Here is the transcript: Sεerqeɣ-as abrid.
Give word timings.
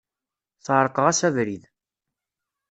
Sεerqeɣ-as 0.65 1.19
abrid. 1.27 1.63